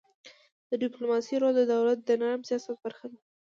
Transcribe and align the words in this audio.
د 0.69 0.71
ډيپلوماسی 0.83 1.35
رول 1.41 1.53
د 1.57 1.61
دولت 1.73 1.99
د 2.03 2.09
نرم 2.21 2.41
سیاست 2.49 2.77
برخه 2.85 3.05
ده. 3.11 3.19